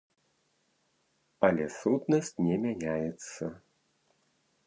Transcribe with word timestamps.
Але 1.49 1.67
сутнасць 1.81 2.33
не 2.47 2.55
мяняецца. 2.65 3.43